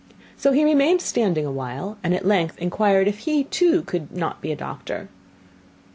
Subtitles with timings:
[0.35, 4.41] So he remained standing a while, and at length inquired if he too could not
[4.41, 5.09] be a doctor.